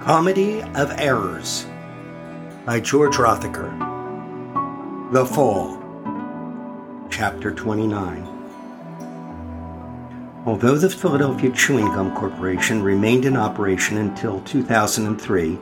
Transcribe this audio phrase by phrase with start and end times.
[0.00, 1.66] Comedy of Errors
[2.64, 3.70] by George Rothacker.
[5.12, 5.78] The Fall,
[7.10, 8.22] Chapter 29.
[10.46, 15.58] Although the Philadelphia Chewing Gum Corporation remained in operation until 2003,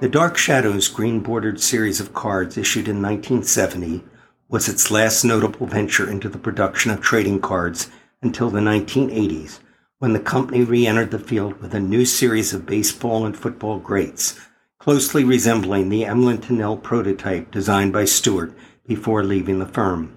[0.00, 4.04] the Dark Shadows green bordered series of cards issued in 1970
[4.48, 7.90] was its last notable venture into the production of trading cards
[8.22, 9.58] until the 1980s,
[9.98, 13.78] when the company re entered the field with a new series of baseball and football
[13.78, 14.40] greats,
[14.78, 18.52] closely resembling the Emlen Tunnell prototype designed by Stewart
[18.86, 20.16] before leaving the firm.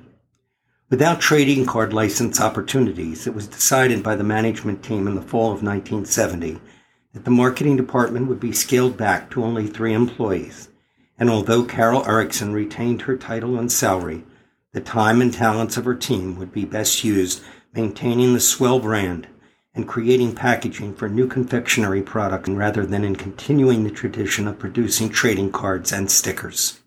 [0.89, 5.47] Without trading card license opportunities, it was decided by the management team in the fall
[5.47, 6.59] of 1970
[7.13, 10.69] that the marketing department would be scaled back to only three employees.
[11.17, 14.23] And although Carol Erickson retained her title and salary,
[14.73, 17.41] the time and talents of her team would be best used
[17.75, 19.27] maintaining the swell brand
[19.73, 25.09] and creating packaging for new confectionery products rather than in continuing the tradition of producing
[25.09, 26.79] trading cards and stickers.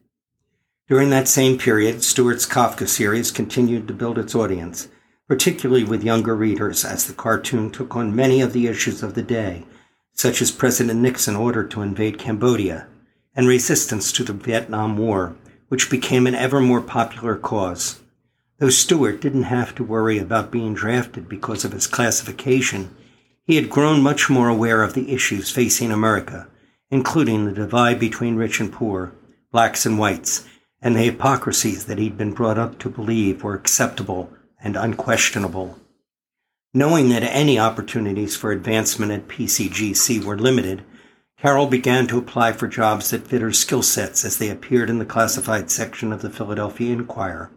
[0.89, 4.89] During that same period, Stewart's Kafka series continued to build its audience,
[5.29, 9.23] particularly with younger readers, as the cartoon took on many of the issues of the
[9.23, 9.65] day
[10.19, 12.89] such as President Nixon's order to invade Cambodia,
[13.37, 15.37] and resistance to the Vietnam War,
[15.69, 18.01] which became an ever more popular cause.
[18.59, 22.95] Though Stewart didn't have to worry about being drafted because of his classification,
[23.45, 26.49] he had grown much more aware of the issues facing America,
[26.91, 29.13] including the divide between rich and poor,
[29.53, 30.45] blacks and whites,
[30.83, 35.79] and the hypocrisies that he'd been brought up to believe were acceptable and unquestionable.
[36.75, 40.83] Knowing that any opportunities for advancement at PCGC were limited,
[41.41, 44.99] Carol began to apply for jobs that fit her skill sets as they appeared in
[44.99, 47.53] the classified section of the Philadelphia Inquirer.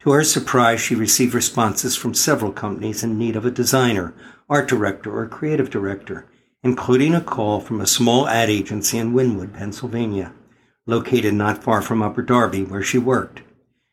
[0.00, 4.14] To her surprise, she received responses from several companies in need of a designer,
[4.48, 6.26] art director, or creative director,
[6.62, 10.32] including a call from a small ad agency in Wynnewood, Pennsylvania,
[10.86, 13.42] located not far from Upper Darby, where she worked.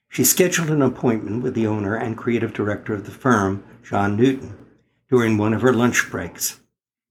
[0.07, 4.57] She scheduled an appointment with the owner and creative director of the firm, John Newton,
[5.09, 6.61] during one of her lunch breaks.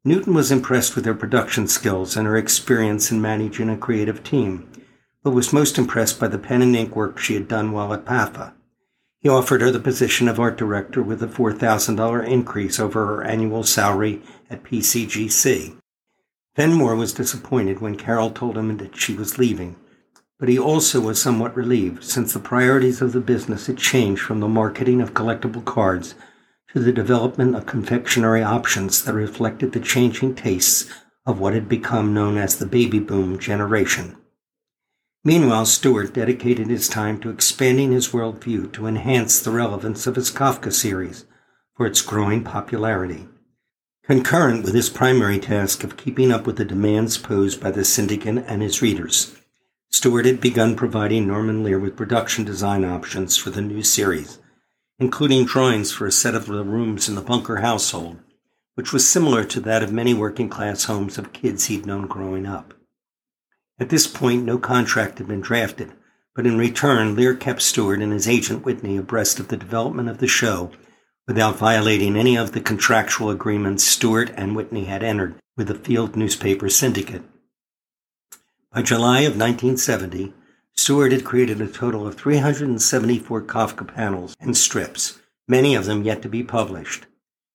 [0.07, 4.71] Newton was impressed with her production skills and her experience in managing a creative team,
[5.23, 8.07] but was most impressed by the pen and ink work she had done while at
[8.07, 8.55] PAFA.
[9.27, 13.65] He offered her the position of art director with a $4,000 increase over her annual
[13.65, 15.77] salary at PCGC.
[16.55, 19.75] Fenmore was disappointed when Carol told him that she was leaving
[20.39, 24.39] but he also was somewhat relieved since the priorities of the business had changed from
[24.39, 26.15] the marketing of collectible cards
[26.73, 30.89] to the development of confectionery options that reflected the changing tastes
[31.27, 34.17] of what had become known as the baby boom generation.
[35.27, 40.31] Meanwhile, Stewart dedicated his time to expanding his worldview to enhance the relevance of his
[40.31, 41.25] Kafka series
[41.77, 43.27] for its growing popularity.
[44.05, 48.45] Concurrent with his primary task of keeping up with the demands posed by the syndicate
[48.47, 49.35] and his readers,
[49.91, 54.39] Stewart had begun providing Norman Lear with production design options for the new series,
[55.01, 58.19] including drawings for a set of the rooms in the Bunker household,
[58.77, 62.47] which was similar to that of many working class homes of kids he'd known growing
[62.47, 62.75] up.
[63.79, 65.93] At this point, no contract had been drafted,
[66.35, 70.19] but in return, Lear kept Stewart and his agent Whitney abreast of the development of
[70.19, 70.71] the show
[71.27, 76.17] without violating any of the contractual agreements Stewart and Whitney had entered with the Field
[76.17, 77.23] newspaper syndicate.
[78.73, 80.33] By July of 1970,
[80.75, 86.23] Stewart had created a total of 374 Kafka panels and strips, many of them yet
[86.23, 87.07] to be published.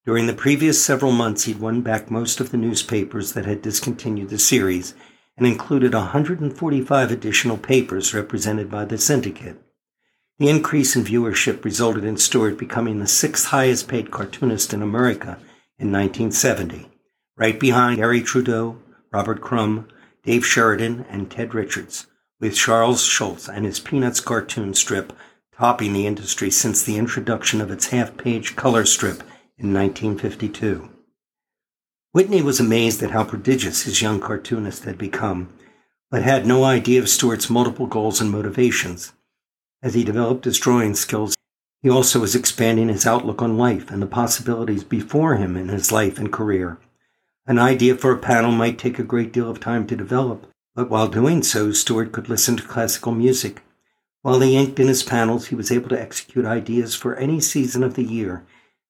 [0.04, 4.30] During the previous several months, he'd won back most of the newspapers that had discontinued
[4.30, 4.94] the series
[5.36, 9.56] and included 145 additional papers represented by the syndicate.
[10.38, 15.38] The increase in viewership resulted in Stewart becoming the sixth highest paid cartoonist in America
[15.78, 16.88] in 1970,
[17.36, 18.78] right behind Garry Trudeau,
[19.12, 19.88] Robert Crumb,
[20.24, 22.06] Dave Sheridan, and Ted Richards,
[22.40, 25.12] with Charles Schulz and his Peanuts cartoon strip
[25.56, 29.22] topping the industry since the introduction of its half page color strip
[29.58, 30.91] in 1952.
[32.12, 35.48] Whitney was amazed at how prodigious his young cartoonist had become,
[36.10, 39.14] but had no idea of Stewart's multiple goals and motivations.
[39.82, 41.34] As he developed his drawing skills,
[41.80, 45.90] he also was expanding his outlook on life and the possibilities before him in his
[45.90, 46.78] life and career.
[47.46, 50.90] An idea for a panel might take a great deal of time to develop, but
[50.90, 53.62] while doing so, Stewart could listen to classical music.
[54.20, 57.82] While he inked in his panels, he was able to execute ideas for any season
[57.82, 58.44] of the year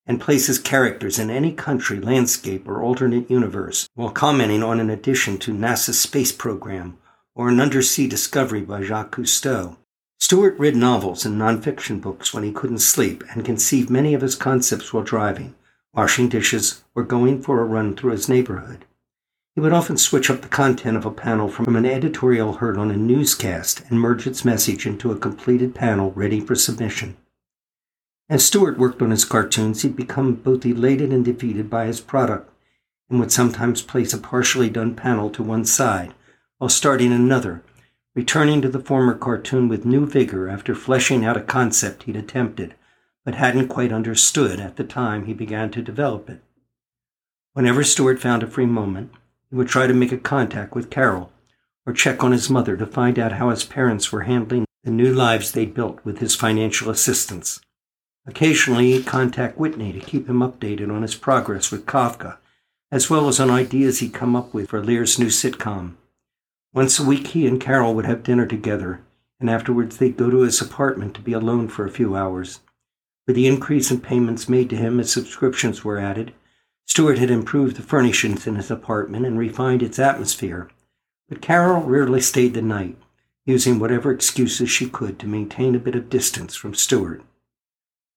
[0.07, 5.39] and places characters in any country, landscape, or alternate universe, while commenting on an addition
[5.39, 6.99] to NASA's space program
[7.35, 9.77] or an undersea discovery by Jacques Cousteau.
[10.19, 14.35] Stewart read novels and nonfiction books when he couldn't sleep and conceived many of his
[14.35, 15.55] concepts while driving
[15.95, 18.85] washing dishes, or going for a run through his neighborhood.
[19.55, 22.91] He would often switch up the content of a panel from an editorial heard on
[22.91, 27.19] a newscast and merge its message into a completed panel ready for submission.
[28.33, 32.51] As Stewart worked on his cartoons, he'd become both elated and defeated by his product
[33.11, 36.15] and would sometimes place a partially done panel to one side
[36.57, 37.63] while starting another,
[38.15, 42.75] returning to the former cartoon with new vigor after fleshing out a concept he'd attempted
[43.23, 46.43] but hadn't quite understood at the time he began to develop it.
[47.53, 49.13] Whenever Stewart found a free moment,
[49.51, 51.31] he would try to make a contact with Carol
[51.85, 55.13] or check on his mother to find out how his parents were handling the new
[55.13, 57.61] lives they'd built with his financial assistance.
[58.27, 62.39] Occasionally, he'd contact Whitney to keep him updated on his progress with Kafka,
[62.91, 65.95] as well as on ideas he'd come up with for Lear's new sitcom.
[66.73, 69.01] Once a week, he and Carol would have dinner together,
[69.41, 72.61] and afterwards they'd go to his apartment to be alone for a few hours.
[73.27, 76.33] With the increase in payments made to him as subscriptions were added,
[76.87, 80.69] Stewart had improved the furnishings in his apartment and refined its atmosphere,
[81.29, 82.97] but Carol rarely stayed the night,
[83.47, 87.23] using whatever excuses she could to maintain a bit of distance from Stewart.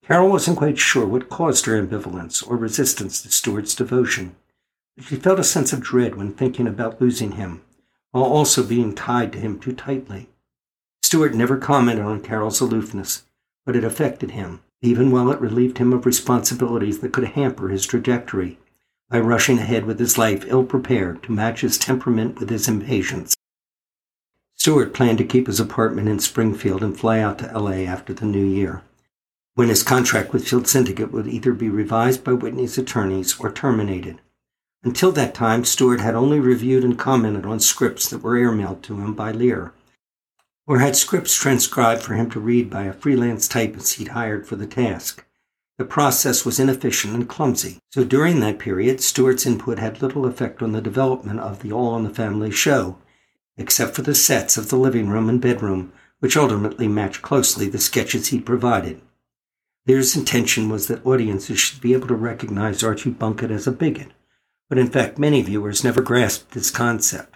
[0.08, 4.36] Carol wasn't quite sure what caused her ambivalence or resistance to Stewart's devotion,
[4.96, 7.62] but she felt a sense of dread when thinking about losing him,
[8.12, 10.30] while also being tied to him too tightly.
[11.02, 13.24] Stewart never commented on Carol's aloofness,
[13.66, 17.88] but it affected him, even while it relieved him of responsibilities that could hamper his
[17.88, 18.60] trajectory
[19.10, 23.36] by rushing ahead with his life ill prepared to match his temperament with his impatience.
[24.54, 28.26] Stewart planned to keep his apartment in Springfield and fly out to LA after the
[28.26, 28.84] new year,
[29.56, 34.20] when his contract with Field Syndicate would either be revised by Whitney's attorneys or terminated.
[34.84, 39.00] Until that time, Stewart had only reviewed and commented on scripts that were airmailed to
[39.00, 39.74] him by Lear,
[40.68, 44.58] or had scripts transcribed for him to read by a freelance typist he'd hired for
[44.58, 45.26] the task.
[45.78, 50.62] The process was inefficient and clumsy, so during that period, Stewart's input had little effect
[50.62, 52.98] on the development of the All in the Family show,
[53.58, 57.78] except for the sets of the living room and bedroom, which ultimately matched closely the
[57.78, 59.02] sketches he'd provided.
[59.88, 64.12] Lear's intention was that audiences should be able to recognize Archie Bunker as a bigot,
[64.68, 67.36] but in fact, many viewers never grasped this concept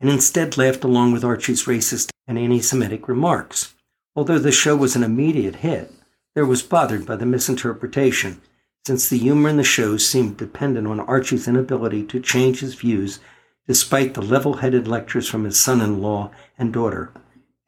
[0.00, 3.74] and instead laughed along with Archie's racist and anti Semitic remarks.
[4.16, 5.92] Although the show was an immediate hit,
[6.34, 8.40] there was bothered by the misinterpretation,
[8.86, 13.20] since the humor in the show seemed dependent on Archie's inability to change his views
[13.66, 17.10] despite the level headed lectures from his son in law and daughter,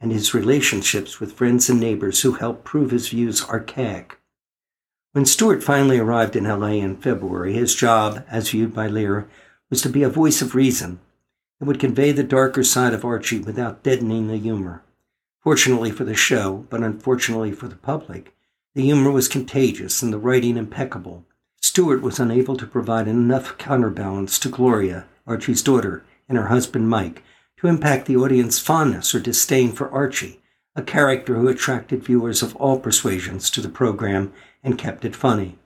[0.00, 4.19] and his relationships with friends and neighbors who helped prove his views archaic.
[5.12, 9.28] When Stewart finally arrived in LA in February, his job, as viewed by Lear,
[9.70, 11.00] was to be a voice of reason
[11.60, 14.82] it would convey the darker side of Archie without deadening the humor.
[15.40, 18.34] Fortunately for the show, but unfortunately for the public,
[18.75, 21.25] the humor was contagious and the writing impeccable.
[21.62, 27.22] Stewart was unable to provide enough counterbalance to Gloria, Archie's daughter, and her husband Mike
[27.66, 30.40] impact the audience's fondness or disdain for Archie,
[30.74, 34.32] a character who attracted viewers of all persuasions to the program
[34.62, 35.58] and kept it funny.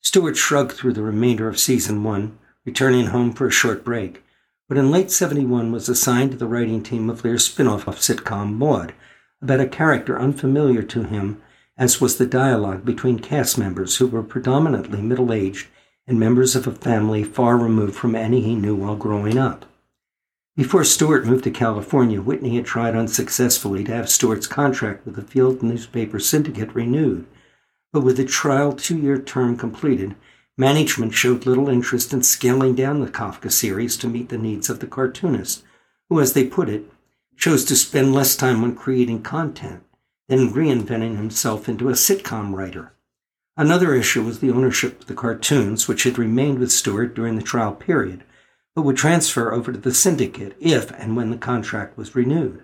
[0.00, 4.22] Stewart shrugged through the remainder of season one, returning home for a short break
[4.68, 8.92] but in late 71 was assigned to the writing team of Lear's spin-off sitcom Maude,
[9.40, 11.40] about a character unfamiliar to him,
[11.78, 15.68] as was the dialogue between cast members who were predominantly middle-aged
[16.06, 19.64] and members of a family far removed from any he knew while growing up.
[20.58, 25.22] Before Stewart moved to California, Whitney had tried unsuccessfully to have Stewart's contract with the
[25.22, 27.26] Field Newspaper Syndicate renewed,
[27.92, 30.16] but with the trial two-year term completed,
[30.56, 34.80] Management showed little interest in scaling down the Kafka series to meet the needs of
[34.80, 35.62] the cartoonist,
[36.08, 36.90] who, as they put it,
[37.36, 39.84] chose to spend less time on creating content
[40.26, 42.92] than reinventing himself into a sitcom writer.
[43.56, 47.42] Another issue was the ownership of the cartoons, which had remained with Stewart during the
[47.42, 48.24] trial period,
[48.78, 52.62] but would transfer over to the syndicate if and when the contract was renewed.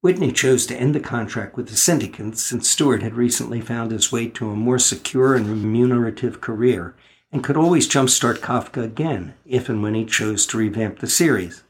[0.00, 4.10] Whitney chose to end the contract with the syndicate since Stewart had recently found his
[4.10, 6.96] way to a more secure and remunerative career
[7.30, 11.62] and could always jumpstart Kafka again if and when he chose to revamp the series.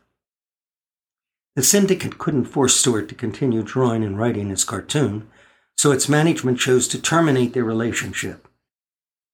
[1.55, 5.29] The syndicate couldn't force Stewart to continue drawing and writing his cartoon,
[5.77, 8.49] so its management chose to terminate their relationship.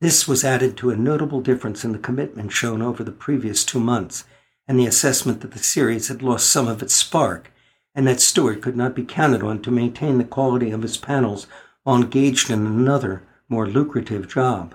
[0.01, 3.79] This was added to a notable difference in the commitment shown over the previous two
[3.79, 4.25] months
[4.73, 7.53] and the assessment that the series had lost some of its spark
[7.95, 11.47] and that Stewart could not be counted on to maintain the quality of his panels
[11.83, 14.75] while engaged in another, more lucrative job.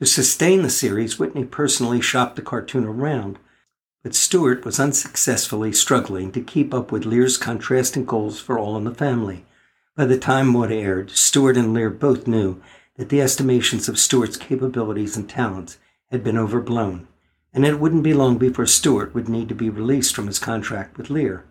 [0.00, 3.38] To sustain the series, Whitney personally shopped the cartoon around,
[4.02, 8.84] but Stewart was unsuccessfully struggling to keep up with Lear's contrasting goals for All in
[8.84, 9.46] the Family.
[9.96, 12.60] By the time Maude aired, Stewart and Lear both knew
[12.98, 15.78] that the estimations of Stewart's capabilities and talents
[16.10, 17.08] had been overblown,
[17.56, 20.98] and it wouldn't be long before Stewart would need to be released from his contract
[20.98, 21.42] with Lear.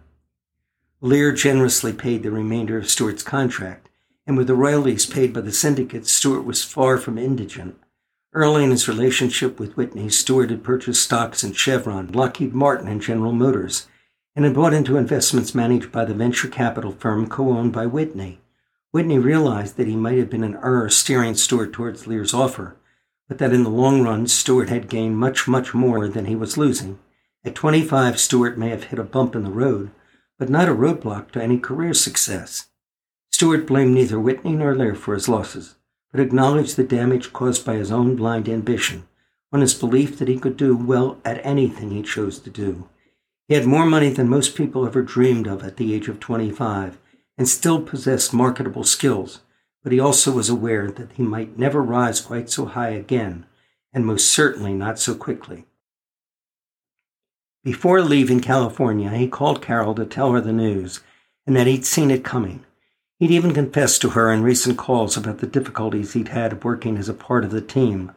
[1.02, 3.90] Lear generously paid the remainder of Stewart's contract,
[4.28, 7.76] and with the royalties paid by the syndicate, Stewart was far from indigent.
[8.34, 13.02] Early in his relationship with Whitney, Stewart had purchased stocks in Chevron, Lockheed Martin, and
[13.02, 13.88] General Motors,
[14.36, 18.42] and had bought into investments managed by the venture capital firm co owned by Whitney.
[18.92, 22.76] Whitney realized that he might have been an error steering Stewart towards Lear's offer,
[23.27, 26.58] but that in the long run, Stewart had gained much, much more than he was
[26.58, 27.00] losing.
[27.44, 29.91] At 25, Stewart may have hit a bump in the road,
[30.38, 32.67] but not a roadblock to any career success.
[33.32, 35.75] Stewart blamed neither Whitney nor Lear for his losses,
[36.12, 39.08] but acknowledged the damage caused by his own blind ambition,
[39.51, 42.88] on his belief that he could do well at anything he chose to do.
[43.48, 46.98] He had more money than most people ever dreamed of at the age of 25,
[47.38, 49.41] and still possessed marketable skills,
[49.86, 53.46] but he also was aware that he might never rise quite so high again,
[53.94, 55.65] and most certainly not so quickly.
[57.63, 61.01] Before leaving California, he called Carol to tell her the news
[61.46, 62.65] and that he'd seen it coming.
[63.20, 67.08] He'd even confessed to her in recent calls about the difficulties he'd had working as
[67.08, 68.12] a part of the team.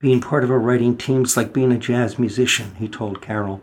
[0.00, 3.62] Being part of a writing team's like being a jazz musician, he told Carol.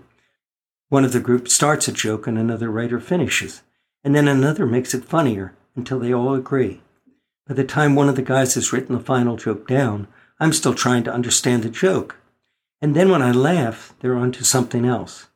[0.88, 3.63] One of the group starts a joke and another writer finishes
[4.01, 6.80] and then another makes it funnier until they all agree.
[7.50, 10.08] By the time one of the guys has written the final joke down,
[10.39, 12.18] I'm still trying to understand the joke.
[12.79, 15.29] And then when I laugh, they're on to something else.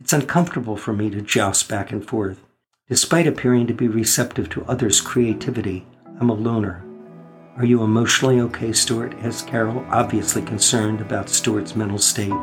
[0.00, 2.42] It's uncomfortable for me to joust back and forth.
[2.88, 5.86] Despite appearing to be receptive to others' creativity,
[6.20, 6.84] I'm a loner.
[7.56, 9.14] Are you emotionally okay, Stewart?
[9.22, 12.34] asked Carol, obviously concerned about Stewart's mental state.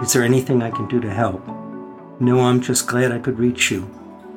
[0.00, 1.44] Is there anything I can do to help?
[2.20, 3.90] No, I'm just glad I could reach you.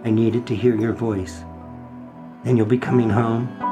[0.03, 1.43] I needed to hear your voice.
[2.43, 3.66] Then you'll be coming home.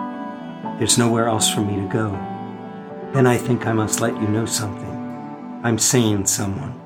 [0.77, 2.09] There's nowhere else for me to go.
[3.13, 4.91] Then I think I must let you know something.
[5.63, 6.84] I'm seeing someone.